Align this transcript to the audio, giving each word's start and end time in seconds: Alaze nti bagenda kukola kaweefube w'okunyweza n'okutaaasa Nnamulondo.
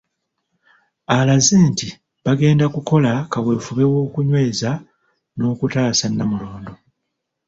Alaze 1.17 1.55
nti 1.69 1.87
bagenda 2.25 2.65
kukola 2.75 3.11
kaweefube 3.31 3.83
w'okunyweza 3.91 4.71
n'okutaaasa 5.37 6.05
Nnamulondo. 6.09 6.73